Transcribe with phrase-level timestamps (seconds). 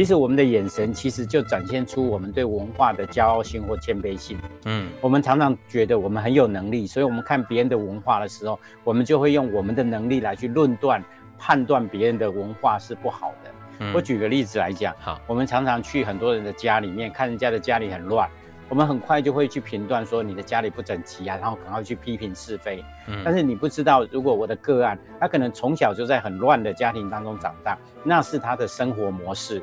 [0.00, 4.38] 其实我们的眼神其实就展现出我们对文化的骄傲性或谦卑性。
[4.64, 11.04] 嗯，我们常常觉得我们很有能力，所以我们看别人的文化的时候，我们就会用我们的能力来去论断、
[11.38, 13.50] 判断别人的文化是不好的。
[13.80, 18.26] 嗯，我举个例子来讲，好，我们常常去很多人的家里面看人家的家里很乱。
[18.70, 22.82] 我们很快就会去评断说你的家里不整齐啊，然后赶快去批评是非。
[23.06, 29.62] 嗯，但是你不知道，如果我的个案，他可能从小就在很乱的家庭当中长大，那是他的生活模式。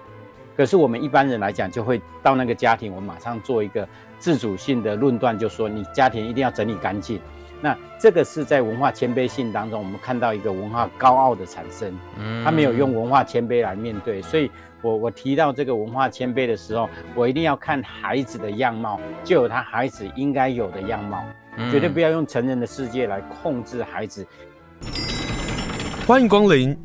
[0.58, 7.22] 可是我们一般人来讲，就会到那个家庭，我们马上做一个自主性的论断，就说你家庭一定要整理干净。
[7.62, 11.96] 那这个是在文化谦卑性当中，我们看到一个文化高傲的产生。
[12.20, 14.50] 嗯，他没有用文化谦卑来面对，所以。
[14.84, 21.26] 我我提到这个文化谦卑的时候，我一定要看孩子的样貌，就有他孩子应该有的样貌，
[21.58, 24.26] 嗯、绝对不要用成人的世界来控制孩子。
[26.06, 26.78] 欢迎光临，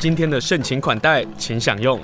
[0.00, 2.00] 今天的盛情款待，请享用。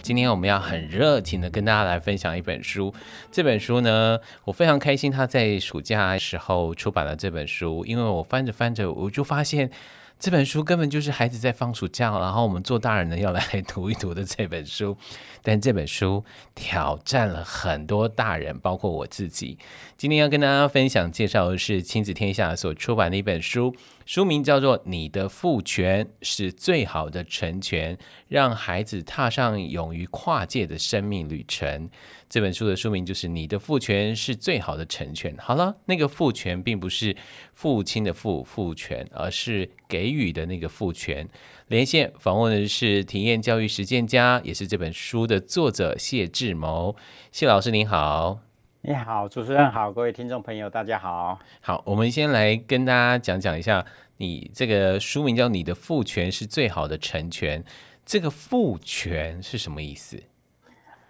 [0.00, 2.94] 今天我们要很热情的跟大家来分享一本书。
[3.30, 7.84] 这本书呢，我非常开心，他在暑假时候出版了这本书。
[7.84, 9.70] 因为我翻着翻着，我就发现
[10.18, 14.96] 这本书根本就是孩子在放暑假，然后我们做大人的要 来读一读的这本书。
[15.42, 19.58] 但这本书挑战了很多大人，包括我自己。
[19.96, 23.74] 今天要跟大家分享介绍的是亲子天下所出版的一本书。
[24.06, 27.96] 书名叫做《你的父权是最好的成全》，
[28.28, 31.90] 让孩子踏上勇于跨界的生命旅程。
[32.28, 35.36] 这本书的书名就是《你的父权是最好的成全》。
[35.40, 37.16] 好了，那个父权并不是
[37.52, 41.28] 父亲的父父权，而是给予的那个父权。
[41.68, 46.96] 连线访问的是体验教育实践家，也是这本书的作者谢志谋。
[47.30, 48.40] 谢老师您好。
[48.82, 51.38] 你好，主持人好，各位听众朋友，大家好。
[51.60, 53.84] 好，我们先来跟大家讲讲一下，
[54.18, 57.62] 你这个书名叫《你的父权是最好的成全》，
[58.04, 60.22] 这个父权是什么意思？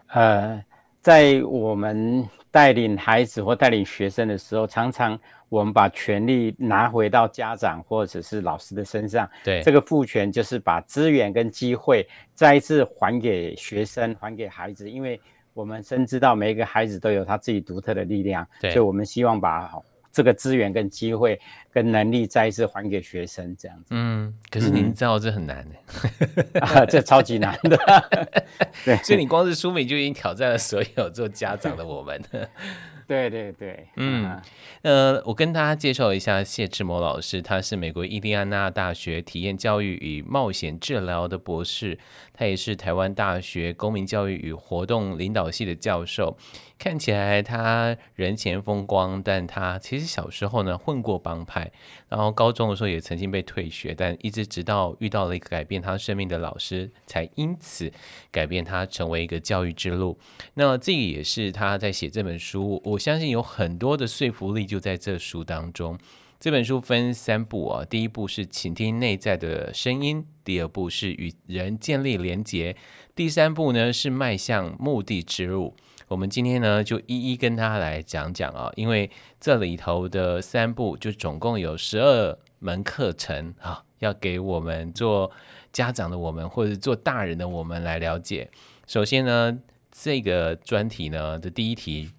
[0.06, 0.64] 呃，
[1.06, 5.16] 在我们带领孩子或带领学生的时候，常常
[5.48, 9.30] 我们把权力拿回到家长或者是老师的身上。
[9.44, 15.20] 对，这个赋权就是把资源跟机会再一次还给学生，还给孩子，因为。
[15.54, 19.72] 我们深知道每一个孩子都有他自己独特的力量，对，所以我们希望把
[20.16, 21.38] 这个资源跟机会
[21.70, 23.88] 跟能力再一次还给学生，这样子。
[23.90, 27.76] 嗯，可是您知道这很难的、 这超级难的。
[28.82, 32.18] 对，所以你光是书名就已经挑战了所有做家长的我们。
[33.06, 34.40] 对对对，嗯，
[34.82, 41.96] 呃，我跟大家介绍一下谢志摩老师，他是美国印第安纳大学体验教育与冒险治疗的博士，
[42.32, 46.36] 他也是台湾大学公民教育与活动领导系的教授。
[46.78, 51.72] 看起来他人前风光，但他其实小时候呢混过帮派，
[52.08, 57.90] 然后高中的时候也曾经被退学，但一直直到遇到了一个改变他生命的老师，才因此
[58.30, 60.18] 改变他成为一个教育之路。
[60.54, 65.98] 那这个也是他在写这本书，我相信有很多的说服力就在这书当中。
[66.38, 72.76] 这本书分三部啊，第一部是倾听内在的声音，第二部是与人建立连结，
[73.14, 75.74] 第三部呢是迈向目的之路。
[76.08, 85.32] 我们今天呢，就一一跟他来讲讲啊，因为这里头的三部就总共有十二门课程啊，要给我们做
[85.72, 88.48] 家长的我们，或者做大人的我们来了解。
[88.86, 89.58] 首先呢，
[89.90, 92.12] 这个专题呢的第一题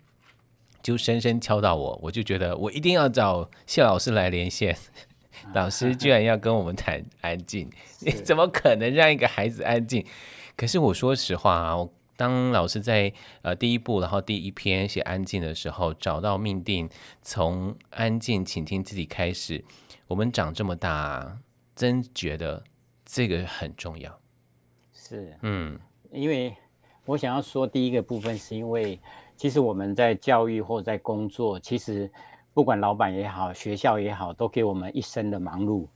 [0.84, 4.78] 就深深敲到我，我就觉得我一定要找谢老师来连线。
[5.56, 7.70] 老师居然要跟我们谈安静，
[8.02, 10.06] 你 怎么可能让一个孩子安静？
[10.58, 11.88] 可是我说实话啊。
[12.18, 13.14] 当老师在
[13.44, 16.90] 呃第一步，然后第一篇写安静的时候，找到命定，
[17.22, 19.64] 从安静倾听自己开始。
[20.08, 21.38] 我们长这么大，
[21.76, 22.64] 真觉得
[23.06, 24.20] 这个很重要。
[24.92, 25.80] 是，嗯，
[26.12, 26.56] 因为
[27.06, 29.00] 我想要说第一个部分，是因为
[29.36, 32.12] 其实我们在教育或在工作，其实
[32.52, 35.88] 不管老板也好，学校也好，都给我们一生的忙碌。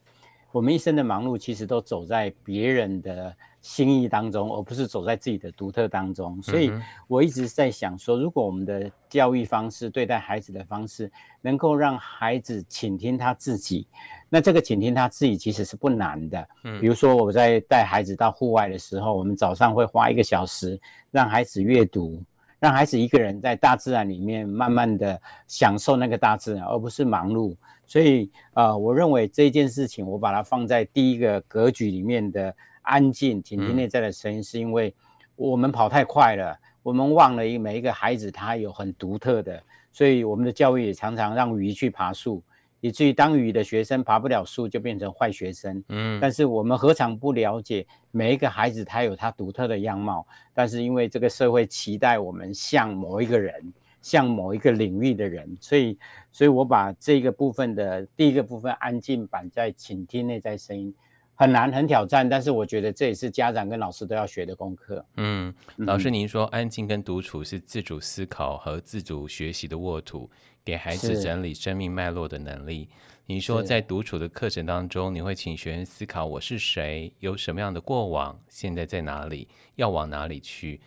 [0.52, 3.36] 我们一生的忙碌，其实都走在别人的。
[3.62, 6.42] 心意当中，而不是走在自己的独特当中。
[6.42, 6.72] 所以
[7.08, 11.12] 我一直在想说，如果我们的教育方式、对待孩子的方式，
[11.42, 13.88] 能够让孩子倾听他自己，
[14.30, 16.48] 那这个倾听他自己其实是不难的。
[16.80, 20.80] 比如说我在带孩子到户外的时候，我们早上会花一个小时
[21.12, 22.24] 让孩子阅读，
[22.60, 27.56] 让孩子一个人在大自然里面慢慢的享受那个大自然，而不是忙碌。
[27.86, 32.56] 所以，呃，我认为这件事情，我把它放在第一个格局里面的。
[32.82, 34.94] 安静，倾听内在的声音，是因为
[35.36, 39.62] 我们跑太快了，我们忘了一每一个孩子他有很独特的，
[39.92, 42.44] 所以我们的教育也常常让鱼去爬树，
[42.80, 45.84] 以至于当鱼的学生爬不了树，就变成坏学生。
[45.90, 55.98] 嗯，但是我们何尝不了解每一个孩子他有他独特的样貌，但是因为这个社会期待我们像某一个人，像某一个领域的人，所以，
[56.32, 60.94] 所以我把这个部分的第一个部分安静版在倾听内在声音。
[61.42, 65.04] 很难，很挑战，但是我觉得这也是家长跟老师都要学的功课。
[65.18, 70.30] 嗯，老师，您说安静跟独处是自主思考和自主学习的沃土，
[70.64, 72.90] 给孩子整理生命脉络的能力。
[73.26, 79.48] 您说在独处的课程当中，你会请学生思考我是谁，有什么样的过往，现在在哪里，
[79.78, 80.80] 要往哪里去？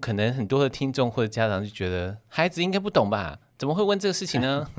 [0.00, 3.38] 可能很多的听众或者家长就觉得孩子应该不懂吧？
[3.56, 4.70] 怎么会问这个事情呢？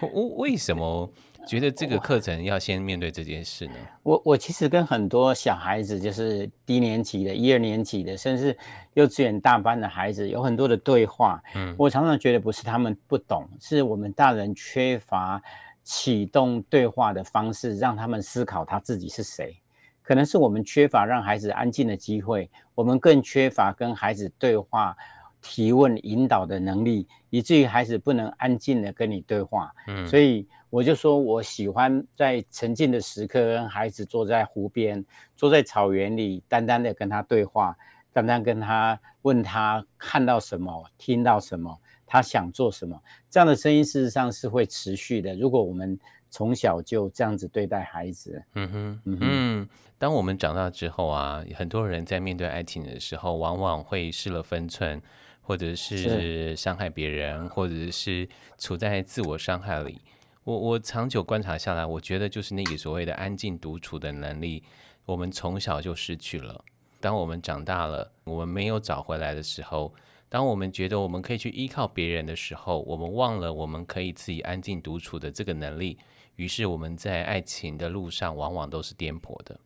[0.00, 1.12] 为为什么？
[1.50, 3.74] 觉得这个课程要先面对这件事呢？
[4.04, 8.56] 我我其实跟很多小孩子，就是低年级的、一二年级的，甚至
[8.94, 11.42] 幼稚园大班的孩子，有很多的对话。
[11.56, 15.42] 嗯，我常常觉得不是他们不懂，是我们大人缺乏
[15.82, 19.56] 启动对话的方式，让他们思考他自己是谁。
[20.02, 24.96] 可能是我们缺乏让孩子安静的机会，我们更缺乏跟孩子对话。
[25.42, 29.72] 提问引导的能力，以至于孩子不能安静的跟你对话。
[29.86, 35.04] 嗯，所以我就说我喜欢在沉静的时刻，跟孩子坐在湖边，
[35.36, 37.76] 坐在草原里，单单的跟他对话，
[38.12, 42.98] 单单跟他问他看到什么，听到什么，他想做什么。
[43.28, 45.34] 这样的声音事实上是会持续的。
[45.34, 45.98] 如果我们
[46.30, 49.68] 从小就这样子对待孩子，嗯哼，嗯哼，
[49.98, 55.02] 当我们长大之后啊，很多人在面对爱情的时候，往往会失了分寸。
[55.42, 60.00] 或者是伤害别人，或者是处在自我伤害里。
[60.44, 64.62] 我我长久观察下来，我觉得就是那个所谓的安静独处的能力，
[65.04, 66.64] 我们从小就失去了。
[67.00, 69.92] 当我们长大了，我们没有找回来的时候，
[70.28, 75.98] 当我们觉得我们可以去依靠别人的时候，我们忘了我们可以自己安静独处的这个能力。
[76.36, 79.58] 于是我们在爱情的路上，往往都是颠簸的。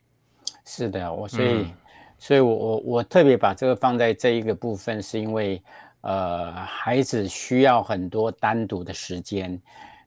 [0.65, 1.49] 是的，我所以。
[1.49, 1.73] 嗯
[2.17, 5.61] 所以我，我我我特别把这个放在这一个部分，是因为，
[6.01, 9.61] 呃，孩子需要很多单独的时间，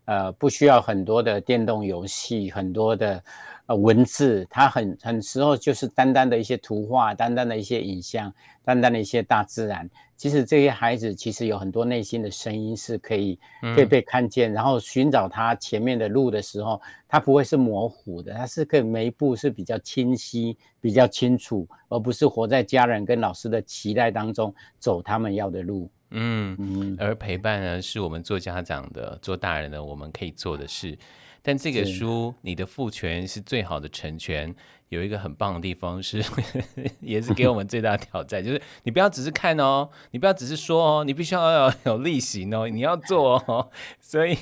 [0.07, 3.21] 呃，不需要很多的电动游戏，很多的
[3.65, 8.33] 呃文字，它很很时候就是单单的一些图画，单单的一些影像，
[8.63, 9.89] 单单的一些大自然。
[10.15, 13.38] 其实这些孩子其实有很多内心的声音是可以
[13.75, 25.88] 可以被看见，嗯、然后寻找他前面的路的时候，他不会是模糊的，他是可以每一步是比较清晰、比较清楚，而不是活在家人跟老师的期待当中走他们要的路。
[26.12, 30.98] 嗯嗯，而陪伴呢，是我们做家长的、做大人的我们可以做的事。
[31.42, 34.54] 但这个书，你的父权是最好的成全。
[34.89, 36.24] 有一个很棒的地方是，
[37.01, 43.69] 也是给我们最大的挑战，就是你不要只是看哦，你不要只是说哦，你必须要有 有例行哦，你要做哦。
[44.00, 44.38] 所以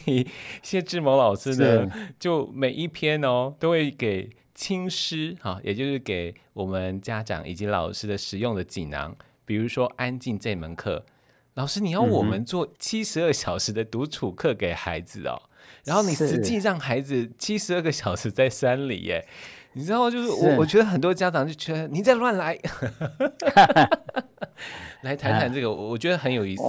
[0.61, 9.15] 谢志谋老师呢，就每一篇哦都会给亲师哈，也就是给我们家长以及老师的实用的锦囊。
[9.45, 11.03] 比如说安静这门课，
[11.55, 15.41] 老师你要我们做七十二小时的独处课给孩子哦，
[15.85, 19.25] 然后你实际让孩子七十二个小时在山里耶。
[19.71, 22.59] 你知道，就是我，我觉得很多家长就觉得你在乱来，
[25.03, 26.63] 来谈谈这个， 我觉得很有意思。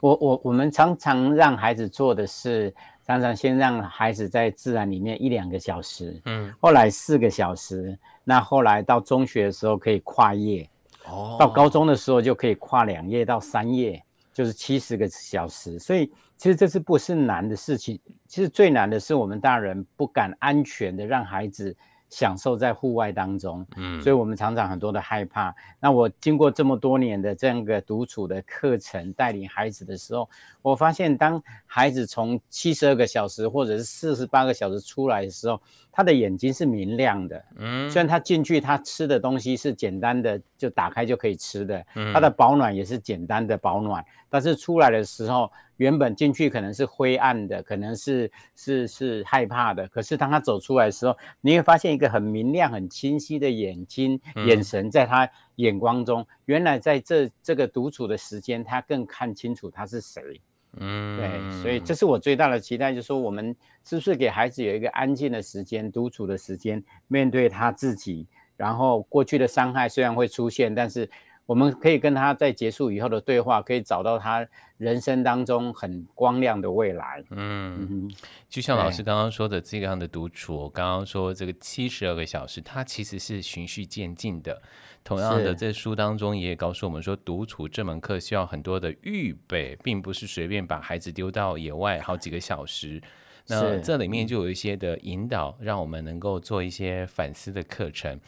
[0.00, 2.74] 我我我们常常让孩子做的是，
[3.06, 10.68] 常常先让孩子在自然里面一两个小时，嗯，后来四个小时，那后来到中学的时候可以跨页，
[11.06, 14.00] 哦，到高中的时候就可以跨两页到三页，
[14.38, 15.76] 就是七十个小时。
[15.80, 17.98] 所以其实这是不是难的事情？
[18.28, 21.76] 其实最难的是我们大人不敢安全的让孩子。
[22.10, 25.54] 享受在户外当中，嗯，所以我们常常很多的害怕。
[25.78, 30.26] 那我经过这么多年的这样一个独处的课程，带领孩子的时候，
[30.62, 35.60] 我发现当孩子从七十二个小时或者是四十八个小时出来的时候，
[35.98, 45.50] 他的眼睛是明亮的，嗯，虽然他进去他吃的东西是简单的，就打开就可以吃的，嗯，他的保暖也是简单的保暖，但是出来的时候。
[45.78, 49.86] 原本进去可能是灰暗的，可能是是是害怕的。
[49.86, 60.40] 可是当他走出来的时候，你会发现一个很明亮、很清晰的眼睛、眼神，在他眼光中，嗯、原来在这这个独处的时间，他更看清楚他是谁。
[60.80, 63.54] 嗯，对，所以这是我最大的期待，就是说我们
[63.84, 68.26] 是不是给孩子有一个安静的时间、独处的时间，面对他自己。
[68.56, 71.08] 然后过去的伤害虽然会出现，但是。
[71.48, 77.24] 我们可以跟他在结束以后的对话，可以找到他人生当中很光亮的未来。
[77.30, 78.06] 嗯，
[78.50, 84.60] 就像老师刚刚说的这样的独处，我刚刚说这个七十二个小时，它其实是循序渐进的。
[85.02, 93.00] 同样的，在书当中也告诉我们说，独处这门课需要很多的预备，并不是随便把孩子丢到野外好几个小时。
[93.46, 98.20] 那这里面就有一些的引导，让我们能够做一些反思的课程。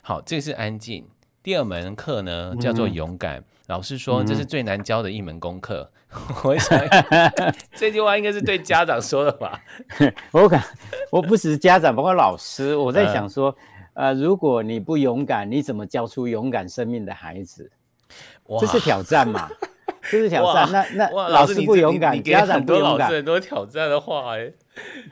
[0.00, 1.04] 好，这是安静。
[1.48, 3.38] 第二门课呢，叫做勇敢。
[3.38, 5.90] 嗯、老师说，这是最难教的一门功课。
[6.12, 6.78] 嗯、 我想
[7.74, 9.58] 这句话应该是对家长说的吧？
[10.32, 10.62] 我感
[11.10, 13.46] 我不只是家长，包括老师，我在想说，
[13.94, 17.72] 呃，呃，如果你不勇敢，你怎么教出勇敢生命的孩子？
[18.60, 19.48] 这是挑战嘛？
[20.02, 20.70] 这是挑战。
[20.70, 24.52] 那那老师不勇敢，家长不勇敢，很多挑战的话，哎，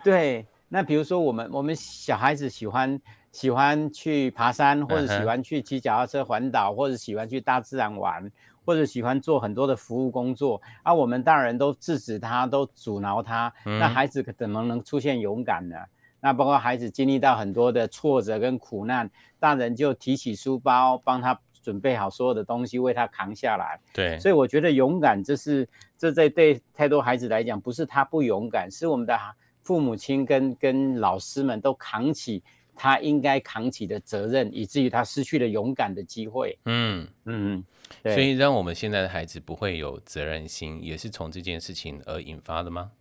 [0.05, 0.45] 对。
[0.69, 3.00] 那比如说，我们我们小孩子喜欢。
[3.37, 8.33] 喜欢去爬山，或者喜欢去骑脚踏车环岛，或者喜欢去大自然玩，
[8.64, 10.59] 或者喜欢做很多的服务工作。
[10.83, 15.76] 啊，我们大人都制止他，都阻挠他，那孩子怎么能出现勇敢呢？
[16.19, 23.78] 那包括孩子经历到很多的挫折跟苦难，大人就提起书包，帮他准备好所有的东西，为他扛下来。
[23.93, 29.14] 对，所以我觉得勇敢，这是这在对太多孩子来讲，不是他不勇敢，是我们的
[29.62, 32.43] 父母亲跟跟老师们都扛起。
[32.76, 36.56] 他应该扛起的责任，以至于他失去了勇敢的机会。
[36.66, 37.64] 嗯嗯，
[38.04, 42.92] 所以让我们现在的孩子不会有责任心，也是从这件事情而引发的吗？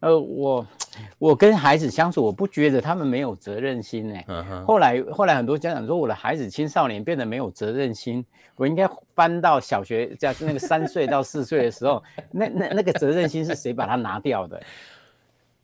[0.00, 0.66] 呃，我
[1.18, 4.20] 我跟孩子相处，我不觉得他们没有责任心呢。
[4.28, 4.64] 嗯。
[4.64, 8.24] 后来后来很多家长说，我的孩子青少年变得没有责任心，
[8.56, 14.62] 我应该搬到小学，在那个三岁到四岁的时候， 那那那个责任心是谁把他拿掉的？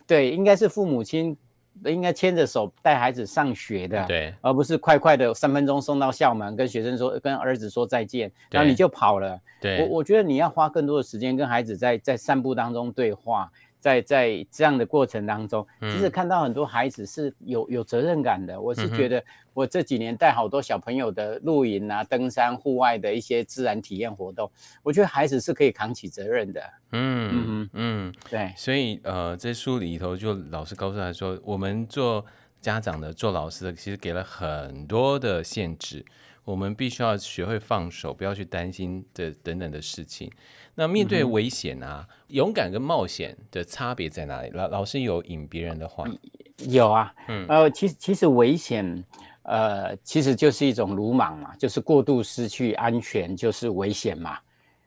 [0.06, 1.36] 对，应该是父母亲。
[1.84, 9.38] 应该牵着手带孩子上学的，对，而不是快快的三分钟送到校门，跟学生说，跟儿子说再见，然后你就跑了。
[9.60, 13.50] 对，我我觉得你要花更多的时间跟孩子在在散步当中对话。
[13.86, 18.54] 在在这样的过程当中，其实看到很多孩子是有有责任感的。
[18.54, 19.22] 嗯、我是觉得，
[19.54, 24.50] 我这几年带好多小朋友的露营啊、登山、户外的一些自然体验活动，
[24.82, 26.60] 我觉得孩子是可以扛起责任的。
[26.90, 28.52] 嗯嗯嗯，对。
[28.56, 32.26] 所以呃，在书里头就老师告诉他说，我们做
[32.66, 36.04] 家长的、做老师的，其实给了很多的限制。
[36.44, 40.28] 我们必须要学会放手，不要去担心的等等的事情。
[40.74, 44.50] 那面对危险啊，嗯、勇敢跟冒险的差别在哪里？
[44.50, 46.04] 老老师有引别人的话，
[46.68, 49.04] 有啊，嗯，呃，其实其实危险，
[49.42, 54.38] 呃，其实就是一种鲁莽嘛，就是过度失去安全就是危险嘛。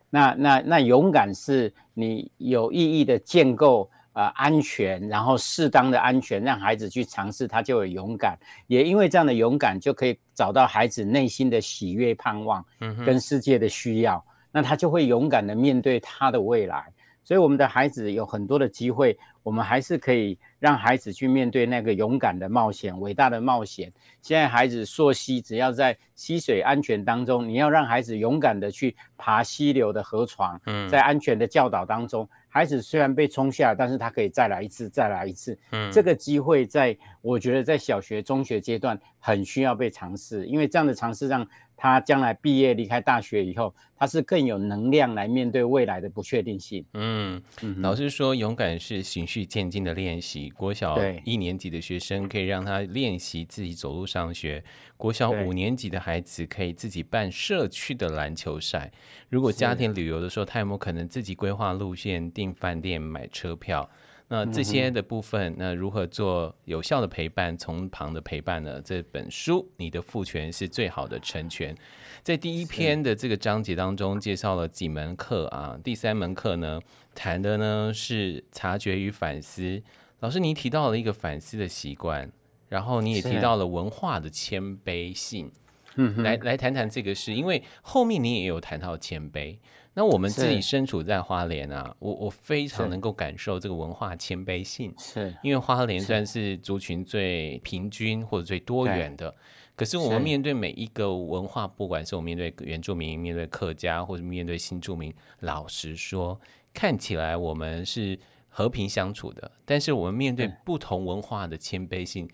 [0.10, 3.90] 那那那勇敢是你有意义的建构。
[4.20, 8.38] 呃，安全，然后适当的安全，让孩子去尝试，他就有勇敢。
[8.68, 12.66] 也因为这样的勇敢，就可以找到孩子内心的喜悦、盼望，
[13.06, 16.84] 跟世界的需要，嗯、那他就会勇敢的面对他的未来。
[17.30, 23.92] 所以，我们的孩子有很多的机会，我们还是可以让孩子去面对那个勇敢的冒险、伟大的冒险。
[24.20, 30.60] 现在孩子溯溪，只要在溪水安全当中，你要让孩子勇敢的去爬溪流的河床，
[30.90, 32.28] 在安全的教导当中。
[32.52, 35.56] 孩子虽然被冲下，但是他可以再来一次，再来一次。
[35.72, 41.48] 嗯，这个机会在，我觉得在小学、中学阶段很需要被尝试，因为这样的尝试让
[41.82, 46.84] 他将来毕业离开大学以后，他是更有能量来面对未来的不确定性。
[46.94, 50.50] 嗯，嗯老师说，勇敢是循序渐进的练习。
[50.50, 54.62] 国小一年级的学生可以让他练习自己走路上学。
[54.98, 58.92] 国小五年级的孩子可以自己办社区的篮球赛。
[59.30, 63.90] 如果家庭旅游的时候，他有没有可能自己规划路线、订饭店、买车票？
[64.32, 68.80] 那这些的部分，那如何做有效的陪伴、从旁的陪伴呢？
[68.82, 71.76] 这本书《你的父权是最好的成全》
[72.22, 75.78] 在第一篇的这个章节当中介绍了几门课啊。
[75.84, 76.80] 第三门课呢，
[77.16, 79.82] 谈的呢是察觉与反思。
[80.20, 82.32] 老师，您提到了一个反思的习惯。
[82.68, 85.52] 然后你也提到了文化的谦卑性，
[85.96, 89.58] 嗯哼，来来谈谈这个事，因为后面你也有谈到谦卑。
[90.00, 95.36] 那我们自己身处在花莲啊，我我非常能够感受这个文化谦卑性，是。
[95.44, 99.36] 因为花莲算是族群最平均或者最多元的。
[99.76, 106.40] 可是我们面对每一个文化，不管是我们面对原住民、面对客家，或者面对新住民，老实说，
[106.74, 112.26] 看起来我们是和平相处的，但是我们面对不同文化的谦卑性。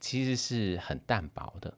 [0.00, 1.74] 其实是很淡薄的，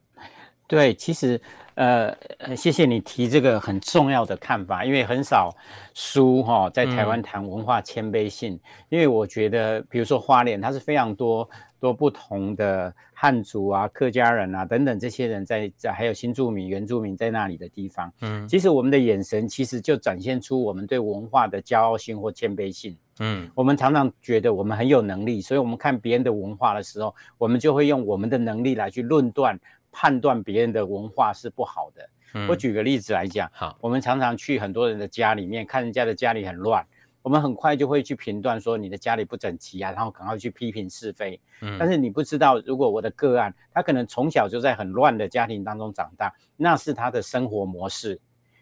[0.71, 1.37] 对，其实，
[1.75, 2.15] 呃，
[2.55, 5.53] 谢谢你提这个很重要的看法，因为很少
[5.93, 29.59] 书哈、哦、在台湾谈文化谦卑性，嗯、因为我觉得，比如说花莲，它是非常多多不同的汉族啊、客家人啊等等这些人在在，还有新住民、原住民在那里的地方，嗯，其实我们的眼神其实就展现出我们对文化的骄傲性或谦卑性，嗯，我们常常觉得我们很有能力，所以我们看别人的文化的时候，我们就会用我们的能力来去论断。
[29.91, 32.09] 判断别人的文化是不好的。
[32.33, 36.85] 嗯、我举个例子来讲，好，我们常常去很多人的家里面，看人家的家里很乱，
[37.21, 41.37] 我们很快就会去评断说你的家里不整齐啊，然后赶快去批评是非。
[41.61, 48.17] 嗯，但是你不知道，如果我的个案，他可能从小就在很乱的家庭当中长大，那是他的生活模式。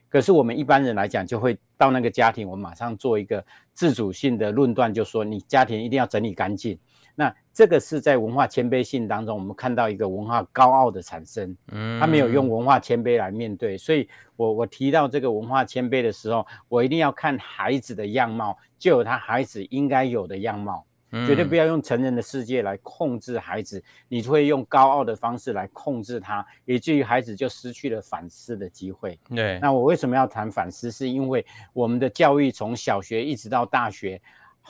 [0.09, 6.79] 可是我们一般人来讲，就会到那个家庭，我们马上做一个自主性的论断，就说你家庭一定要整理干净。
[7.59, 20.85] 那这个是在文化谦卑性当中，我们看到一个文化高傲的产生，嗯，他没有用文化谦卑来面对，所以我我提到这个文化谦卑的时候，我一定要看孩子的样貌，就有他孩子应该有的样貌，
[21.27, 29.19] 绝对不要用成人的世界来控制孩子，你会用高傲的方式来控制他，以至于孩子就失去了反思的机会。
[29.35, 30.89] 对，那我为什么要谈反思？
[30.89, 34.21] 是因为我们的教育从小学一直到大学。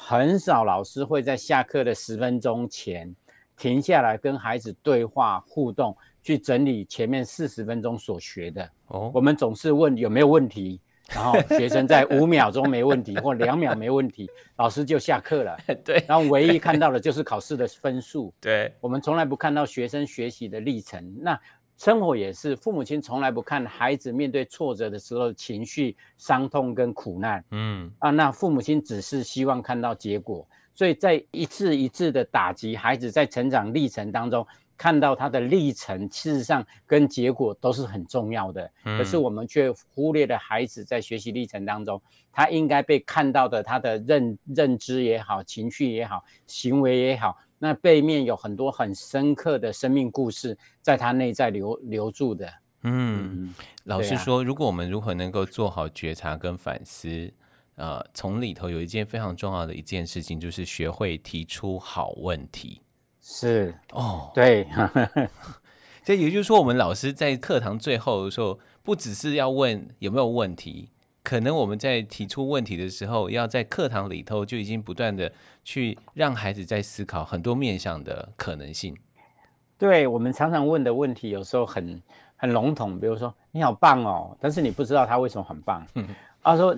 [0.02, 3.14] 很少老师会在下课的十分钟前
[3.58, 8.70] 停下来跟孩子对话互动，去整理前面四十分钟所学的。
[8.88, 10.80] 哦，我们总是问有没有问题，
[11.10, 15.58] 然后学生在五秒钟没问题 或两秒没问题，老师就下课了。
[15.84, 18.34] 对，然后唯一看到的就是考试的分数。
[18.40, 21.18] 对，我们从来不看到学生学习的历程。
[21.22, 21.40] 那。
[21.80, 27.42] 生活也是，父母亲从来不看孩子面对挫折的时候情绪、伤痛跟苦难。
[27.52, 30.46] 嗯啊，那父母亲只是希望看到结果，
[30.76, 34.46] 所以在一次一次的打击孩子在成长历程当中，
[34.76, 38.70] 看到他的历程，事实上跟结果都是很重要的。
[38.84, 47.38] 嗯，可是我们却忽略了孩子在学习历程当中，他应该被看到的他的认认知也好、情绪也好、行为也好。
[47.60, 52.52] 那背面有很多很深刻的生命故事，在他内在留留住的。
[52.84, 57.32] 嗯，嗯老实说，啊、如果我们如何能够做好觉察跟反思，
[57.76, 62.82] 呃，从里头有一件非常重要的一件事情，就是学会提出好问题。
[63.22, 64.66] 是哦，对。
[66.02, 70.90] 这也就是说，我们老师在课堂最后的时候，不只是要问有没有问题。
[71.30, 75.32] 可能我们在提出问题的时候，要在课堂里头就已经不断的
[75.64, 78.98] 去让孩子在思考很多面向的可能性。
[79.78, 82.02] 对，我们常常问的问题，有时候很
[82.36, 85.86] 很笼统，比如说你好棒哦，但是你不知道他为什么很棒。
[85.94, 86.08] 嗯，
[86.42, 86.74] 他说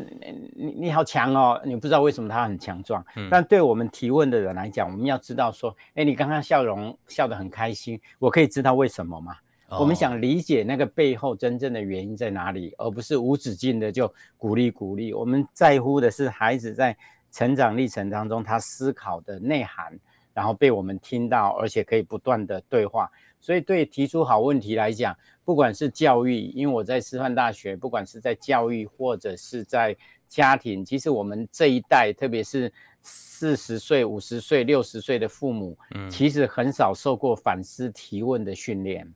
[0.54, 3.02] 你你好强哦，你不知道为什么他很强壮。
[3.16, 9.34] 嗯，但对我们提问的人来讲，我们要知道说，哎，你刚刚笑容笑得很开心，我可以知道为什么吗？
[9.80, 15.14] 我们想理解那个背后真正的原因在哪里，而不是无止境的就鼓励鼓励。
[15.14, 16.96] 我们在乎的是孩子在
[17.32, 19.98] 成长历程当中他思考的内涵，
[20.34, 23.10] 然后被我们听到，而且可以不断的对话。
[23.40, 29.96] 所以对提出好问题来讲，不管是教育，因为我在师范大学，不管是在教育或者是在
[30.28, 39.12] 家庭，其实我们这一代，特别是四十岁、五十岁、六十岁的父母，嗯，其实很少受过反思提问的训练。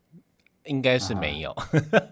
[0.68, 1.70] 应该是没有，啊、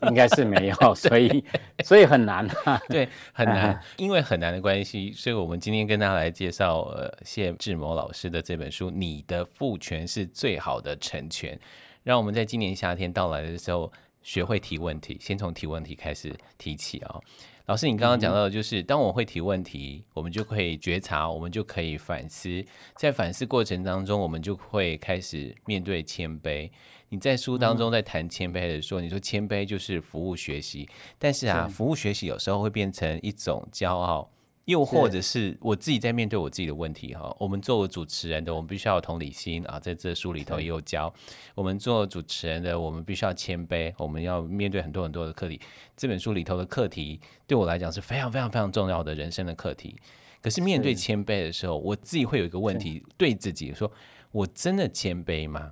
[0.08, 1.44] 应该是没有，所以
[1.84, 11.56] 所以很难、啊，对，很难，因为很难的关系，所以我们今天跟大家来介绍呃谢志谋老师的这本书《你的父权是最好的成全》，
[12.04, 17.24] 让我们在今年夏天到来的时候学会提问题，先从提问题开始提起啊、哦。
[17.68, 22.62] 老师，你刚刚讲到的就是，当我会提问题，我们就可以觉察，我们就可以反思，
[22.98, 26.70] 在反思过程当中，我们就会开始面对谦卑。
[27.08, 34.30] 你在书当中在谈谦卑的时候，你说谦卑就是服务学习，但是啊，服务学习有时候会变成一种骄傲，
[34.66, 37.36] 又或者是我自己在面对我自己的问题哈。
[37.38, 41.14] 我们作为主持人的，我们必须要有同理心啊，在这书里头也有教
[41.54, 45.60] 我们做主持人的，我们必须要谦卑，我们要面对很多很多的课题。
[45.98, 49.96] 这本书里头的课题对我来讲是非常非常非常重要的人生的课题。
[50.42, 53.92] 可是面对谦卑的时候，我自己会有一个问题，对自己说：
[54.32, 55.72] 我真的谦卑吗？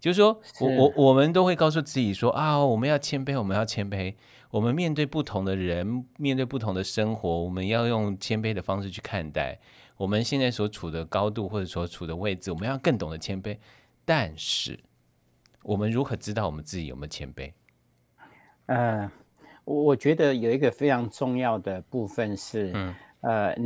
[0.00, 4.14] 就是说，我我我们都会告诉自己说啊，我们要谦卑，我们要谦卑。
[4.52, 9.58] 我们面对不同的人，面对不同的生活，我们要用谦卑的方式去看待
[9.96, 12.52] 我们现在所处的高度或者所处的位置。
[12.52, 13.56] 我们要更懂得谦卑。
[14.04, 14.78] 但是，
[15.62, 17.50] 我们如何知道我们自己有没有谦卑？
[18.66, 19.10] 呃，
[19.64, 23.56] 我觉得有一个非常重要的部分是，嗯，呃，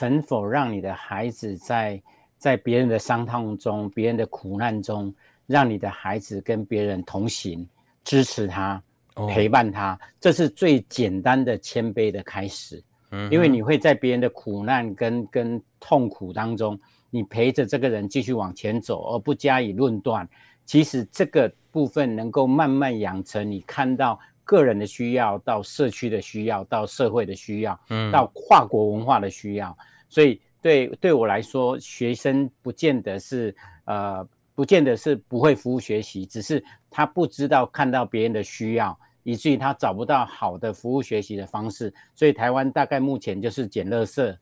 [0.00, 2.02] 能否让你的孩子在
[2.38, 5.14] 在别人的伤痛中、别人的苦难中。
[5.46, 7.68] 让你的孩子跟别人同行，
[8.04, 8.82] 支持他，
[9.28, 12.82] 陪伴他，这是最简单的谦卑的开始。
[13.10, 16.78] 嗯，因为你会在别人的苦难跟跟痛苦当中，
[17.10, 20.28] 你陪着这个人继续往前走，而不加以论断。
[20.64, 29.76] 其实这个部分能够慢慢养成，你看到个人的需要，到社区的需要，到社会的需要，嗯，到跨国文化的需要。
[30.08, 38.98] 所以对对我来说，学生不见得是呃，不见得是不会服务学习，只是他不知道看到别人的需要。
[39.24, 44.36] 以至于他找不到好的服务学习的方式，所以台湾大概目前就是捡垃圾，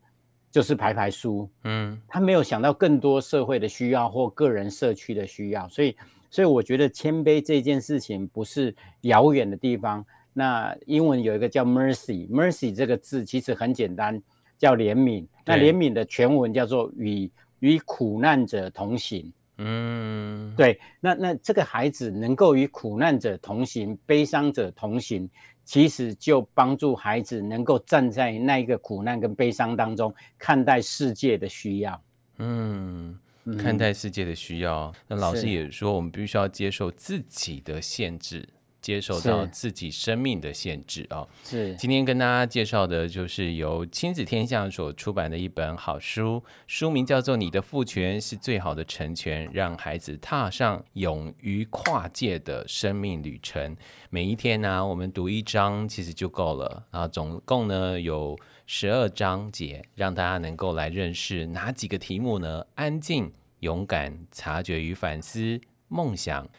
[0.49, 5.95] 就是排排书，嗯，他没有想到更多社会的需要或个人社区的需要，所以，
[6.31, 10.03] 所以我觉得谦卑这件事情不是遥远的地方。
[10.33, 14.19] 那英文有一个叫 mercy，mercy 这个字其实很简单，
[14.57, 15.27] 叫怜悯。
[15.45, 19.31] 那怜悯的全文叫做与与苦难者同行。
[19.63, 25.29] 嗯，对，那那这个孩子能够与苦难者同行、悲伤者同行，
[25.63, 32.01] 其实就帮助孩子能够站在那一个苦难跟悲伤当中，看待世界的需要。
[32.39, 33.19] 嗯，
[33.59, 34.91] 看待世界的需要。
[35.07, 38.49] 那老师也说，我们必须要接受自己的限制。
[38.81, 41.27] 接受到自己生命的限制啊！
[41.43, 53.77] 是今天跟大家介绍的，就是由亲子天下所出版的一本好书，书名叫做《你的父权是最好的成全》，让孩子踏上勇于跨界的生命旅程。
[54.09, 57.07] 每一天呢、啊，我们读一章其实就够了啊！
[57.07, 62.65] 总共呢有十二章节，让大家能够来认识哪几个题目呢？
[62.73, 66.49] 安静、勇敢、察觉与反思、梦想、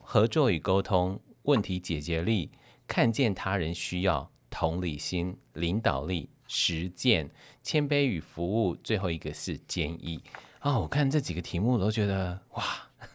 [0.00, 1.20] 合作与沟通。
[1.48, 2.50] 问题解决力、
[2.86, 7.30] 看见他人需要、同理心、领导力、实践、
[7.62, 10.22] 谦卑与服务，最后一个是坚毅。
[10.60, 12.62] 哦，我看这几个题目我都觉得哇，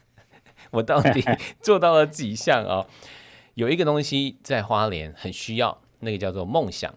[0.71, 1.23] 我到底
[1.61, 2.87] 做到了几项啊、哦？
[3.53, 6.91] 有一个东西在花莲很需要，那个叫做梦想。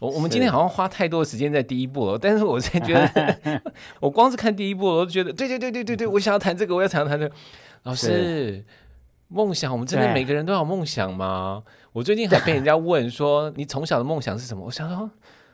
[0.00, 3.62] 我我们今天好像花太多时间在第一步了，但是我才觉得，
[4.00, 7.34] 我光是看第一步，我都觉得对对对对对对，我想要谈这个，我要想要谈这个，
[7.84, 8.64] 老师。
[9.30, 11.62] 梦想，我们真的每个人都有梦想吗？
[11.92, 14.64] 我最近还被人家问说， 你从小的梦想是什么？
[14.66, 15.08] 我想说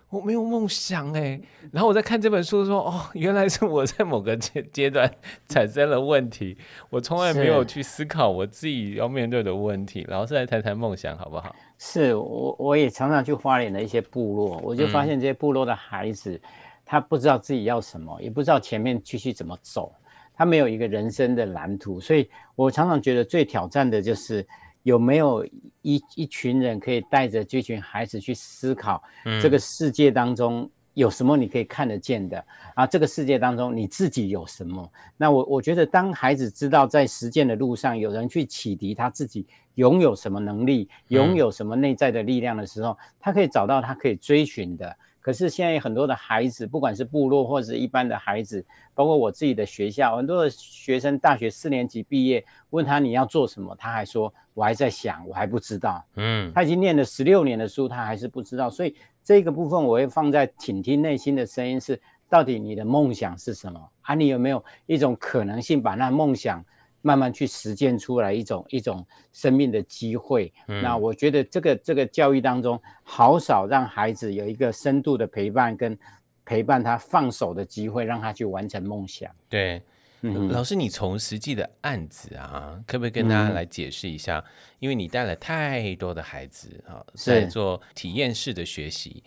[0.09, 1.39] 我没有梦想哎。
[1.73, 5.11] 然后我在看这本书说，哦，原来是我在某个阶阶段
[5.47, 6.57] 产生了问题，
[6.89, 10.07] 我从来没有去思考我自己要面对的问题。
[10.09, 11.55] 老师来谈谈梦想好不好？
[11.79, 16.41] 是我我也常常去花莲的一些部落，我就发现这些部落的孩子，嗯、
[16.87, 19.93] 他不知道自己要什么，也不知道前面继续怎么走。
[20.37, 24.47] 他没有一个人生的蓝图，所以我常常觉得最挑战的就是
[24.83, 25.45] 有没有
[25.83, 29.03] 一一群人可以带着这群孩子去思考，
[29.41, 32.45] 这个世界当中有什么你可以看得见的，
[32.75, 34.93] 啊，这个世界当中你自己有什么？
[35.17, 44.97] 那我我觉得当孩子知道在实践的路上有人去启迪他自己拥有什么能力，拥有什么内在的力量的时候，他可以找到他可以追寻的。
[45.27, 56.07] 可是现在有很多的孩子，不管是部落或者是一般的孩子，包括我自己的学校，很多的学生大学四年级毕业，问他你要做什么，他还说我还在想，我还不知道。
[56.15, 58.71] 嗯，他已经念了十六年的书，他还是不知道。
[58.71, 63.81] 所以这个部分我会放在倾听内心的声音是，到底你的梦想是什么？
[64.03, 66.65] 啊，你有没有一种可能性把那梦想？
[67.07, 70.53] 慢慢去实践出来一种一种生命的机会。
[70.67, 75.97] 嗯，那我觉得这个这个教育当中，好少让孩子有一个深度的陪伴跟
[76.45, 79.31] 陪伴他放手的机会，让他去完成梦想。
[79.49, 79.81] 对，
[80.23, 84.39] 嗯，老师，你从实际的案子啊，可不可以跟大家来解释一下？
[84.39, 89.23] 嗯，因为你带了太多的孩子啊，在做体验式的学习，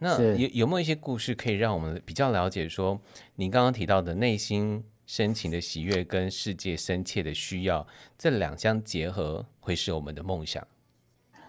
[0.00, 2.68] 那有有没有一些故事可以让我们比较了解？
[2.68, 3.00] 说
[3.36, 4.84] 你刚刚提到的内心。
[5.06, 7.86] 深情的喜悦跟世界深切的需要，
[8.16, 10.66] 这两相结合会是我们的梦想。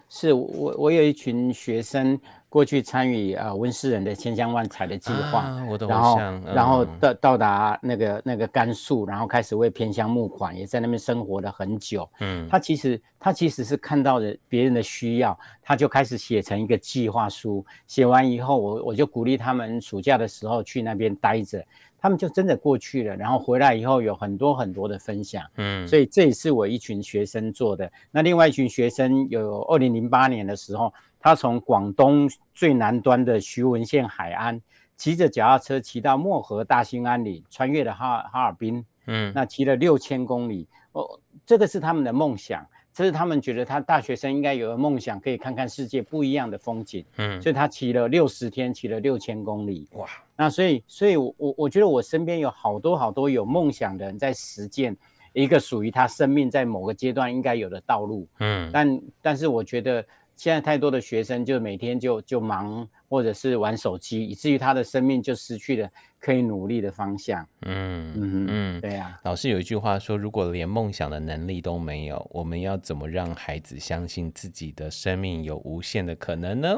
[0.08, 12.08] 是我，我有一群学生过去参与啊温世仁的千乡万彩的计划，啊、我的然后、嗯、然后到到达那个那个甘肃，然后开始为偏乡募款，也在那边生活了很久。
[12.20, 17.64] 嗯，他其实他其实是看到了别人的需要，他就开始写成一个计划书。
[17.88, 21.64] 写完以后，我我就鼓励他们暑假的时候去那边待着。
[22.04, 27.90] 他们就真的过去了，然后回来以后有很多很多的分享，嗯，所以这也是我一群学生做的。
[28.10, 34.60] 那另外一群学生有二零零八年的时候，他从广东最南端的徐闻县海安，
[34.98, 42.66] 骑着脚踏车骑到漠河大兴安岭，穿越了哈哈尔滨，嗯，那骑了六千公里，哦，这个是他们的梦想。
[42.92, 47.02] 这是他们觉得他大学生应该有个梦想，可以看看世界不一样的风景。
[47.16, 49.88] 嗯，所以他骑了六十天，骑了六千公里。
[49.94, 50.06] 哇！
[50.36, 54.96] 那所以，所以我我我觉得我身边有好多好多有梦想的人在实践，
[55.32, 58.26] 一个属于他生命在某个阶段应该有的道路。
[58.40, 67.46] 嗯，但但是我觉得现在太多的学生就每天就就忙，或者是玩手机，以至于他的生命就失去了可以努力的方向。
[67.62, 69.20] 嗯嗯嗯，对呀、啊。
[69.22, 76.76] 老师有一句话说：“如果连梦想的能力都没有，我们要怎么让孩子相信自己的生命有无限的可能呢？”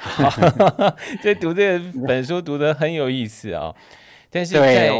[1.22, 3.76] 这读这本书读得很有意思啊、哦。
[4.30, 4.90] 但是在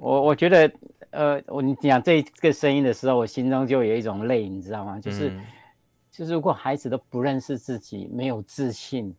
[0.00, 0.72] 我我，觉得，
[1.10, 4.98] 呃，我你讲这个声音的时候，我心中就有一种泪，你知道吗？
[5.00, 5.44] 就是，嗯、
[6.10, 9.14] 就是如果孩子都不认识自己，没有自信，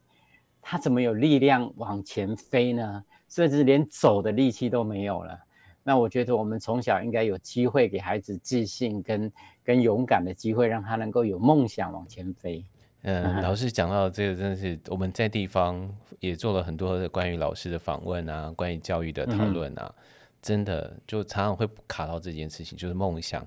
[0.61, 3.03] 他怎么有力量往前飞呢？
[3.27, 5.37] 甚至连走的力气都没有了。
[5.83, 9.31] 那我觉得我们从小应该有机会给孩子自信跟
[9.63, 12.65] 跟勇敢的机会，让他能够有梦想往前飞。
[13.03, 20.03] 嗯，老师讲到这个，真的是我们在地方也做了很多的关于老师的访问啊，关于教育的讨论啊，嗯、
[20.41, 23.45] 真的就常常会卡到这件事情，就是梦想。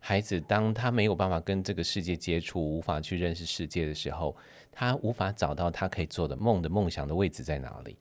[0.00, 4.34] 孩子当他没有办法跟这个世界接触，无法去认识世界的时候，
[4.70, 7.96] 他无法找到他可以做的梦的梦想的位置在哪里。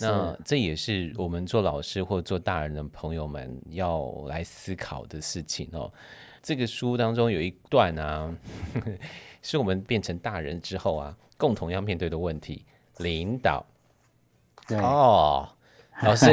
[0.00, 5.92] 那这也是我们做老师或做大人的朋友们要来思考的事情哦。
[6.44, 8.32] 这个书当中有一段啊。
[8.74, 8.92] 呵 呵
[9.42, 12.64] 是我们变成大人之后啊，共同要面对的问题。
[12.98, 13.66] 领导，
[14.68, 15.48] 对哦，
[16.02, 16.26] 老师，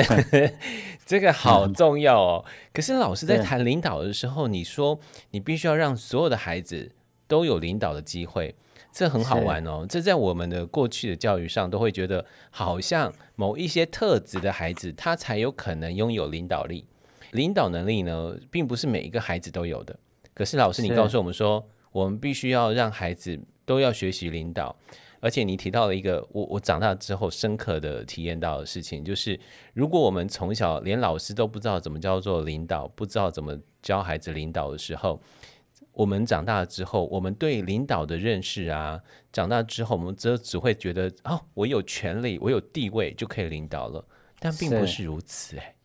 [1.06, 2.46] 这个好重要哦。
[2.72, 5.00] 可是老师在谈领导的时候，你说
[5.32, 6.94] 你必须要让所有的孩子
[7.28, 8.56] 都有领导的机会，
[8.94, 9.86] 这很好玩哦。
[9.90, 16.86] 这在我们的过去的教育上，都会觉得好像某一些特质的孩子，他才有可能拥有领导力。
[17.32, 19.98] 领导能力呢，并不是每一个孩子都有的。
[20.34, 21.68] 可是老师，你告诉我们说。
[21.94, 24.74] 我们必须要让孩子都要学习领导，
[25.20, 29.38] 而且你提到了一个我我长大之后深刻的体验到的事情，就是
[29.74, 35.22] 如果我们从小连老师都不知道怎么叫做领导，不知道怎么教孩子领导的时候，
[35.92, 39.02] 我们长大之后，我们对领导的认识啊，
[39.34, 44.08] 长大之后我们只只会觉得哦，我有权利，我有地位就可以领导了，
[44.40, 45.76] 但并不是如此哎。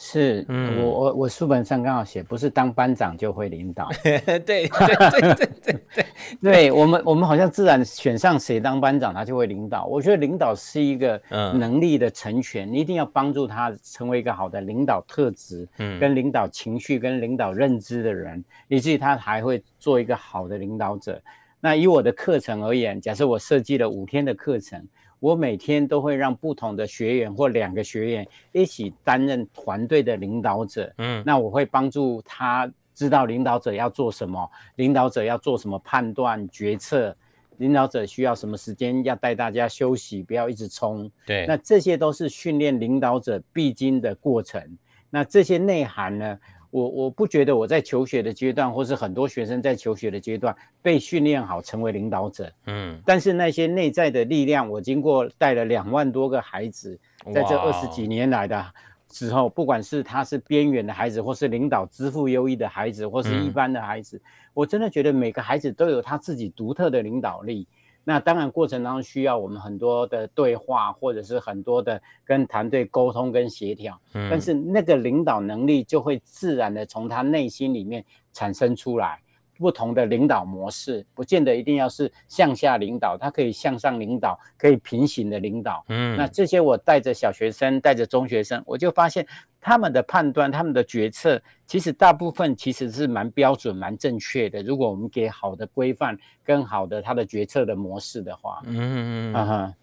[0.00, 3.88] 是，嗯、我我我书本上刚好写，不是当班长就会领导。
[4.04, 6.06] 对对对对对对，
[6.40, 9.86] 对我们我们好像自然选上谁当班长，他就会领导。
[9.86, 21.20] 我觉得领导是一个能力的成全，嗯、你一定要帮助他成为一个好的领导特质，嗯，跟领导情绪跟领导认知的人，以至于他还会做一个好的领导者。
[21.58, 24.86] 那以我的课程而言，假设我设计了五天的课程。
[25.20, 37.16] 我每天都会让不同的学员或两个学员一起担任团队的领导者，嗯，那我会帮助他知道领导者要做什么，领导者要做什么判断决策，
[37.56, 44.78] 领导者需要什么时间要带大家休息，不要一直冲，对，那这些都是训练领导者必经的过程。
[45.10, 46.38] 那这些内涵呢？
[46.70, 56.98] 我我不觉得我在求学的阶段，或是很多学生在求学的阶段被训练好成为领导者，嗯，但是那些内在的力量，我经过带了两万多个孩子，
[57.32, 58.64] 在这二十几年来的
[59.10, 64.20] 时候，不管是他是边缘的孩子，或是领导资赋优异的孩子，或是一般的孩子，
[64.52, 67.66] 我真的觉得每个孩子都有他自己独特的领导力。
[68.08, 74.00] 那当然，过程当中需要我们很多的对话，或者是很多的跟团队沟通跟协调。
[74.14, 79.20] 嗯，但是那个领导能力就会自然的从他内心里面产生出来。
[79.58, 85.84] 不同的领导模式，不见得一定要是向下领导，他可以向上领导，可以平行的领导。
[85.88, 89.26] 嗯，那这些我带着小学生，带着中学生，我就发现
[89.60, 94.62] 他们的判断，他们的决策，其实大部分其实是蛮标准、蛮正确的。
[94.62, 99.74] 如果我们给好的规范跟好的他的决策的模式的话，嗯嗯嗯，啊哈。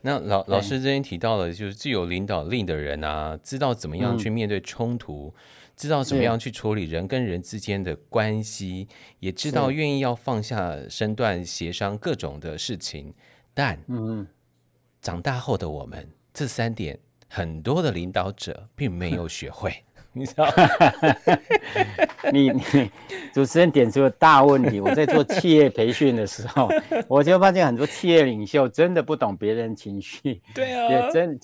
[0.00, 5.32] 那老老师之前提到了，就是具有领导力的人啊，知道怎么样去面对冲突。
[5.36, 5.40] 嗯
[5.82, 8.86] 知道怎么样去处理人跟人之间的关系，
[9.18, 13.12] 也知道愿意要放下身段协商各种的事情，
[13.52, 14.24] 但嗯，
[15.00, 16.96] 长大后的我们这三点，
[17.28, 19.82] 很多的领导者并没有学会。
[20.14, 20.46] 你知道，
[22.30, 22.90] 你你
[23.32, 24.78] 主持人点出了大问题。
[24.78, 26.68] 我在做企业培训的时候，
[27.08, 31.40] 我就发现很多企业领袖真的不懂别人情绪，对啊，也真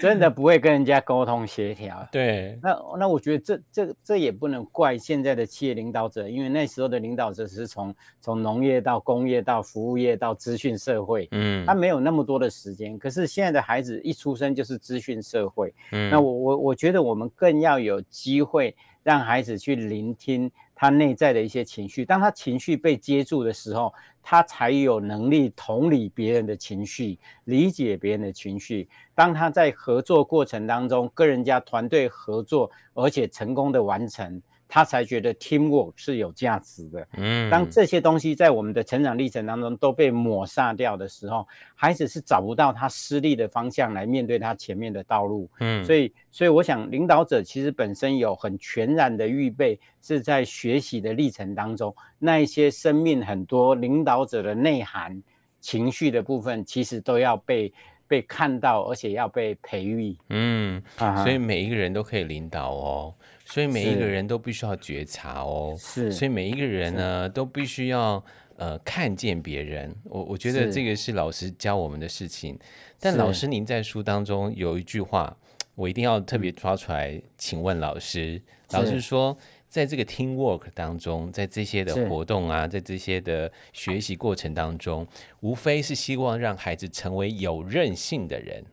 [0.00, 2.04] 真的不会跟人家沟通协调。
[2.10, 12.98] 对，那那我觉得这这这也不能怪现在的企业领导者，因为那时候的领导者是从从农业到工业到服务业到资讯社会，嗯，他没有那么多的时间。
[12.98, 17.99] 可是现在的孩子一出生就是资讯社会，嗯，那我我我觉得我们更要有。
[18.02, 28.88] 机会让孩子去聆听他内在的一些情绪，当他情绪被接住的时候，他才有能力同理别人的情绪，理解别人的情绪。
[29.14, 34.40] 当他在合作过程当中跟人家团队合作，而且成功的完成，
[34.72, 37.08] 他才觉得 teamwork 是有价值的。
[37.14, 45.50] 嗯，当这些东西在我们的成长历程当中都被抹杀掉的时候，孩子是找不到他失利的方向来面对他前面的道路。
[45.58, 55.20] 嗯，所以，所以我想，领导者其实本身有很全然的预备，是在学习的历程当中，那一些生命很多领导者的内涵、
[55.60, 57.72] 情绪的部分，其实都要被。
[58.10, 60.16] 被看到，而且要被培育。
[60.30, 60.82] 嗯，
[61.22, 68.20] 所以每一个人都可以领导哦，所以每一个人都必须要觉察哦，是，所以每一个人呢都必须要
[68.56, 69.94] 呃看见别人。
[70.02, 72.58] 我我觉得这个是老师教我们的事情。
[72.98, 75.36] 但老师您在书当中有一句话，
[75.76, 78.42] 我一定要特别抓出来，请问老师，
[78.72, 79.38] 老师说。
[79.70, 85.06] 在这个 teamwork 当中，在这些的活动啊，在这些的学习过程当中，
[85.42, 88.64] 无非是希望让孩子成为有韧性的人。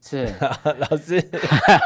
[0.00, 0.32] 是
[0.88, 1.22] 老师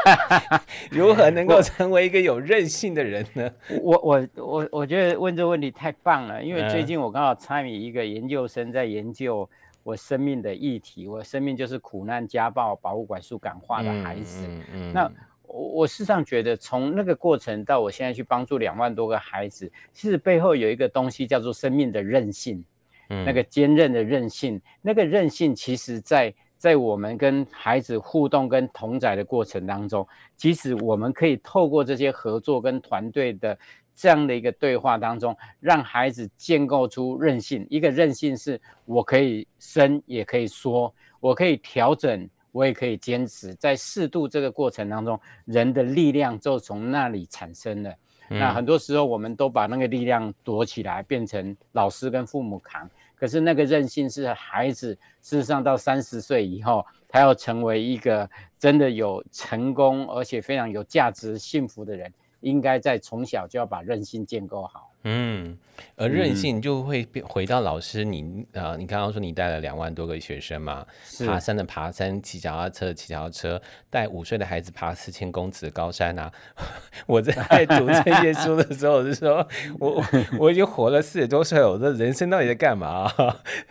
[0.89, 3.51] 如何能够成为一个有韧性的人呢？
[3.81, 9.47] 我我我我觉得问这个问题太棒了，因为最近我刚好参与一个研究生在研究
[9.83, 14.45] 我生命的议题，我生命就是苦难、家暴、保护管束感化的孩子。
[14.47, 15.11] 嗯嗯，那。
[15.55, 22.61] 我我事实上觉得，从那个过程到我现在去帮助两万多个孩子，其实背后有一个东西叫做生命的韧性，
[23.09, 33.57] 嗯，那个坚韧的韧性，那个韧性，其实在在我们跟孩子互动跟同在的过程当中，其实我们可以透过这些合作跟团队的
[33.95, 37.65] 这样的一个对话当中，让孩子建构出韧性。
[37.69, 42.29] 一个韧性是我可以伸，也可以缩，我可以调整。
[42.55, 47.93] 我也可以坚持，在适度这个过程当中，人的力量就从那里产生了。
[48.29, 48.39] 嗯。
[48.39, 52.89] 那很多时候，我们都把那个力量躲起来，变成老师跟父母扛。
[53.13, 64.89] 可是那个韧性是孩子，事实上到三十岁以后，他要成为一个真的有成功而且非常有价值、幸福的人，应该在从小就要把韧性建构好。
[65.07, 65.55] 嗯，
[65.97, 70.83] 而韧性就会回到老师你，你、嗯、啊，你刚刚说你带了两万多个学生嘛，
[71.27, 76.31] 爬山的爬山，骑脚踏车的骑脚踏车，带五岁的孩子爬四千公尺的高山啊！
[77.05, 77.33] 我在
[77.67, 79.47] 读这些书的时候，我就说
[79.79, 80.03] 我
[80.39, 83.07] 我已经活了四十多岁，我的人生到底在干嘛？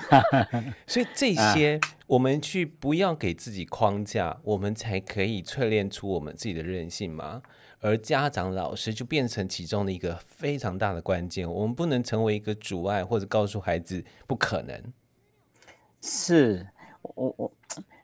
[0.86, 7.42] 所以这些我们去不要给自己框架，我们才可以淬炼出我们自己的韧性嘛。
[7.80, 14.82] 而家长、老师就变成其中的一个非常大的关键，我们不能成为一个阻碍，或者告诉孩子不可能。
[16.00, 16.66] 是
[17.02, 17.52] 我我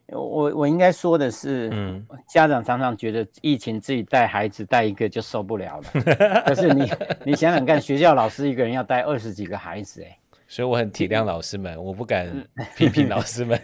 [0.08, 6.90] 我我应该说的是，嗯，家长常常觉得疫情自己带孩子带一个就受不了了，可是你
[7.24, 10.18] 你想想看，学校老师一个人要带二十几个孩子，哎，
[10.50, 13.58] 所以我很体谅老师们，我不敢批评 老师们，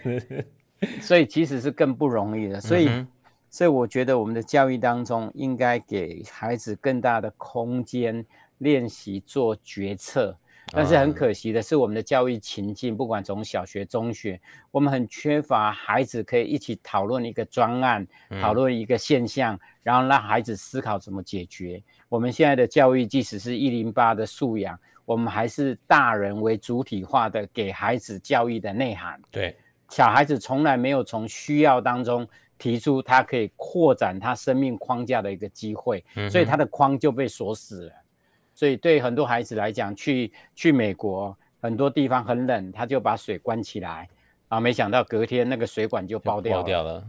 [1.03, 2.89] 所以其实是更不容易的，所以。
[2.89, 3.07] 嗯
[3.49, 8.23] 所以我觉得我们的教育当中应该给孩子更大的空间
[8.59, 10.37] 练习做决策，
[10.73, 14.39] 但是很可惜的是，我们的教育情境，不管从小学、中学，
[14.71, 18.07] 我们很缺乏孩子可以一起讨论一个专案，
[18.43, 21.83] 讨论一个现象，然后让孩子思考怎么解决。
[22.11, 29.19] 我们现在的教育，即使是一零八的素养，我们还是大人为主体化的给孩子教育的内涵。
[29.31, 29.57] 对，
[29.89, 32.29] 小孩子从来没有从需要当中。
[32.59, 37.93] 提出他可以扩展他生命框架的一个机会，所以他的框就被锁死了。
[38.55, 44.09] 所以对很多孩子来讲，去去美国很多地方很冷，他就把水关起来，
[44.49, 46.63] 啊，没想到隔天那个水管就爆掉了。
[46.63, 47.07] 爆掉了。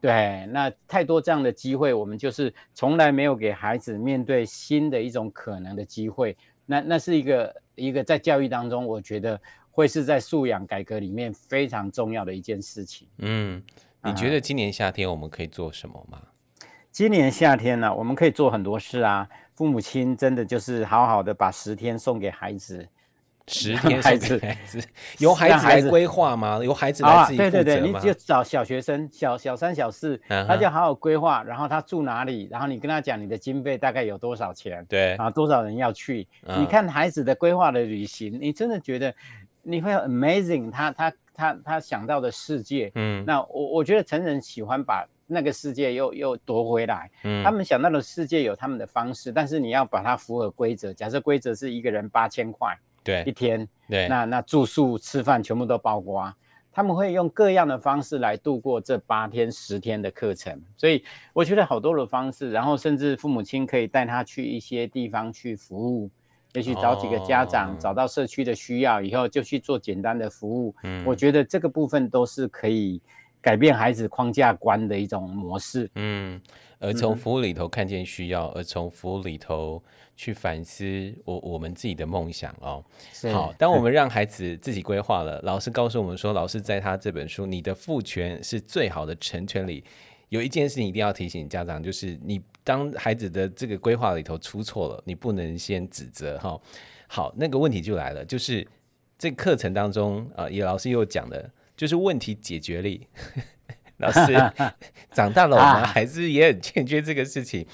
[0.00, 6.36] 对，那太多这样的机会，我们就是从来没有给孩子面对新的一种可能的机会。
[6.70, 13.08] 那那是一个一个在教育当中，我觉得会是在素养改革里面非常重要的一件事情。
[13.18, 13.62] 嗯。
[14.04, 16.22] 你觉得今年夏天我们可以做什么吗？
[16.92, 19.28] 今年夏天呢、啊，我们可以做很多事啊。
[19.54, 22.88] 父母亲真的就是好好的把十天送给孩子，
[23.48, 24.80] 十天孩子，孩子
[25.18, 26.60] 由孩子来规划吗？
[26.62, 39.12] 由孩子来自己负责对对对，你就找小学生，小小三、小四，他就好好规划，然后他住哪里，然后你跟他讲你的经费大概有多少钱，对，啊，多少人要去，嗯、你看孩子的规划的旅行，你真的觉得
[39.62, 41.12] 你会 amazing，他他。
[41.40, 50.92] 他他想到的世界，嗯，那我我觉得成人喜欢把那个世界又又夺回来，嗯，他们想到的世界有他们的方式，但是你要把它符合规则。
[50.92, 52.76] 假设规则是一个人八千块，
[53.08, 56.30] 对，一天，对，那那住宿吃饭全部都包括，
[56.70, 60.60] 他们会用各样的方式来度过这八天十天的课程。
[60.76, 66.10] 所以我觉得好多的方式，然后甚至父母亲可以带他去一些地方去服务。
[66.52, 70.74] 也许找几个家长，找到社区的需要以后，就去做简单的服务。
[70.82, 73.00] 嗯，我觉得这个部分都是可以
[73.48, 75.90] 改变孩子框架观的一种模式。
[75.94, 76.38] 嗯，
[76.78, 79.82] 而从服务里头看见需要，嗯、而从服务里头
[80.14, 82.84] 去反思我我们自己的梦想哦。
[83.32, 89.82] 好，当我们让孩子自己规划了，老师告诉我们说，老师在他这本书《你的父权是最好的成全》里，
[90.28, 96.60] 有一件事情一定要提醒家长，就是你当孩子的这个规划里头出错了，你不能先指责哈、哦。
[97.06, 98.68] 好，那个问题就来了，就是
[99.16, 101.50] 这课程当中啊，也老师又讲的。
[101.78, 103.06] 就是问题解决力，
[103.98, 104.34] 老师
[105.14, 107.64] 长大了，我们还是也很欠缺这个事情。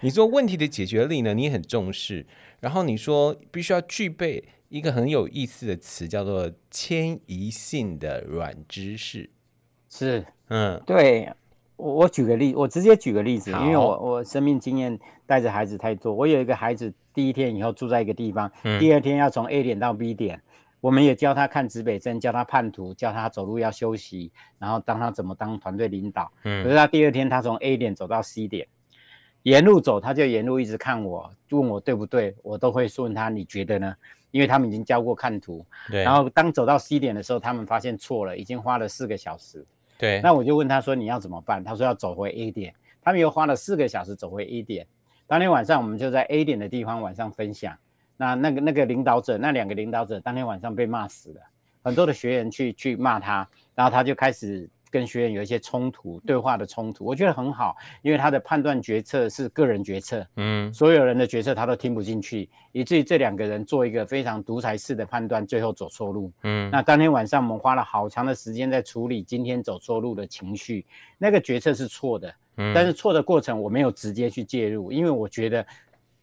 [0.00, 1.32] 你说问题的解决力呢？
[1.32, 2.26] 你很重视，
[2.58, 9.30] 然后你说必须要具备一个很有意思的词，叫做迁移性的软知识。
[9.88, 11.30] 是，嗯，对
[11.76, 20.42] 我我举个例，我直接举个例子，因为我我生命经验带着孩子太多，我有一个孩子，第一天以后住在一个地方，嗯、第二天要从 A 点到 B 点。
[20.82, 26.28] 我们也教他看指北针，教他判图，教他走路要休息，然后当他怎么当团队领导。
[26.42, 28.66] 嗯，可是他第二天他从 A 点走到 C 点，
[29.44, 33.94] 沿路走他就沿路一直看我，问我对不对，我都会问他你觉得呢？
[34.32, 35.64] 因为他们已经教过看图。
[35.88, 36.02] 对。
[36.02, 39.64] 然后当走到 C 点的时候，他们发现错了，已经花了四个小时。
[39.96, 40.20] 对。
[40.20, 41.62] 那我就问他说你要怎么办？
[41.62, 42.74] 他说要走回 A 点。
[43.00, 44.86] 他们又花了四个小时走回 A 点。
[45.28, 47.78] 当天晚上我们就在 A 点的地方晚上分享。
[48.22, 51.40] 那那个那个领导者，那两个领导者当天晚上被骂死了，
[51.82, 70.86] 很多的学员去去骂他，然后他就开始跟学员有一些冲突，对话的冲突，我觉得很好，因为他的判断决策是个人决策，嗯，所有人的决策他都听不进去，以至于这两个人做一个非常独裁式的判断，最后走错路，嗯，那当天晚上我们花了好长的时间在处理今天走错路的情绪，
[71.18, 75.66] 那个决策是错的，嗯，但是错的过程我没有直接去介入，因为我觉得。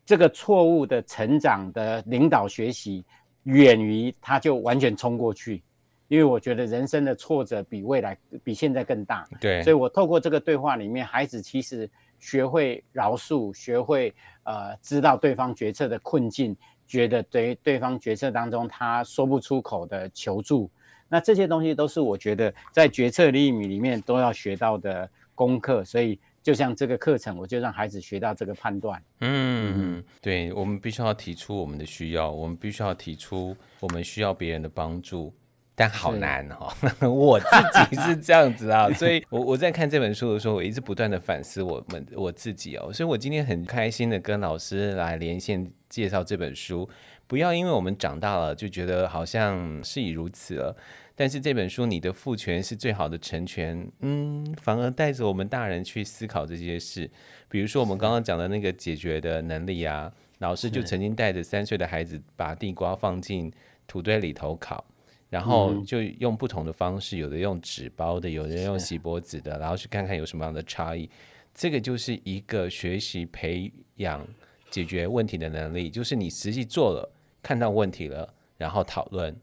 [0.10, 3.06] 这个错误的成长的领导学习，
[3.44, 5.62] 远于他就完全冲过去，
[6.08, 9.24] 因为我觉得人生的挫折比未来比现在更大。
[9.40, 11.88] 对，所以我透过这个对话里面，孩子其实
[12.18, 14.12] 学会饶恕，学会
[14.46, 16.58] 呃知道对方决策的困境，
[16.88, 20.72] 觉得对对方决策当中他说不出口的求助，
[21.08, 26.20] 那这些东西都是我觉得在决策力里面都要学到的功课，所以。
[26.42, 29.02] 就像这个课程，我就让孩子学到这个判断。
[29.20, 35.34] 嗯，嗯对，我们必须要提出我们的需要，我们必须要提出我们需要别人的帮助，
[35.76, 37.10] 但好难哈、哦。
[37.12, 37.46] 我自
[37.90, 42.92] 己是这样子啊，所以我我在看这本书的时候，我一直不断的反思我们我自己哦。
[42.92, 46.90] 所以我今天很开心的跟老师来连线介绍这本书。
[47.28, 50.76] 不要因为我们长大了就觉得好像事已如此了。
[51.20, 57.12] 但是这本书，你的父权是最好的成全，嗯，反而带着我们大人去思考这些事。
[57.50, 63.52] 比如说我们刚刚讲的那个解决的能力啊，老师就曾经带着三岁的孩子把地瓜放进
[63.86, 64.82] 土堆里头烤，
[65.30, 71.10] 然后就用不同的方式，有的用纸包的，有的用锡箔纸的，然后去看看有什么样的差异。
[71.54, 74.26] 这个就是一个学习培养
[74.72, 77.12] 解决问题的能力，就是你实际做了，
[77.44, 79.36] 看到问题了，然后讨论。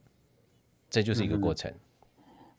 [0.96, 1.76] 这就是一个过程，嗯、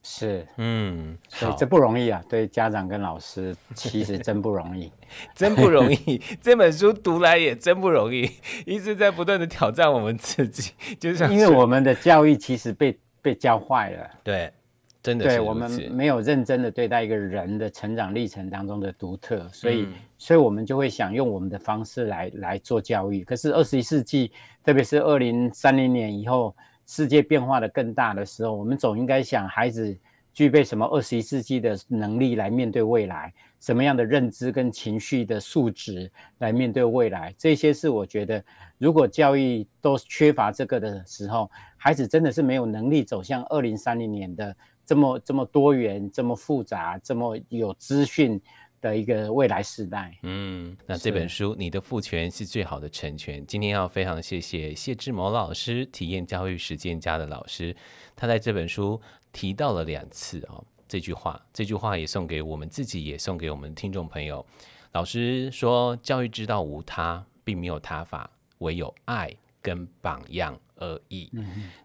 [0.04, 4.92] 是，嗯，所以这不容易啊，对家长跟老师，其实真不容易，
[5.34, 6.22] 真不容易。
[6.40, 8.30] 这本书读来也真不容易，
[8.64, 10.72] 一直在不断的挑战我们自己，
[11.02, 14.54] 就是因为我们的教育其实被被教坏了，对，
[15.02, 23.24] 真的是，对我们没有认真的对待一个人的成长历程当中的独特，所以，嗯、所以我们就会想用我们的方式来来做教育。
[23.24, 24.32] 可是二十一世纪，
[24.64, 26.56] 特别是二零三零年以后。
[26.88, 29.96] 世界变化的更大的时候，我们总应该想孩子
[30.34, 37.34] 具备什么二十一世纪的能力来面对未来，什么样的认知跟情绪的素质来面对未来。
[37.38, 38.44] 这些是我觉得，
[38.78, 48.42] 如果教育都缺乏这个的时候，孩子真的是没有能力走向二零三零年的这么这么多元、这么复杂、这么有资讯。
[48.80, 57.76] 的一个未来时代，嗯，那这本书《你的父权是最好的成全》，今天要非常谢谢谢志谋老师，体验教育实践家的老师，
[58.16, 59.02] 他在这本书
[59.32, 64.46] 提到了两次啊、哦，这句话，这句话也送给我们自己，也送给我们听众朋友。
[64.94, 70.60] 老师说，教育之道无他，并没有他法，唯有爱跟榜样。
[70.80, 71.28] 而已，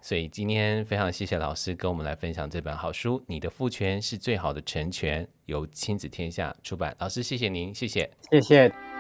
[0.02, 6.94] 所以今天非常谢谢老师跟我们来分享这本好书《你的父权是最好的成全》，由亲子天下出版。
[6.98, 8.91] 老师，谢谢您，谢谢，谢谢。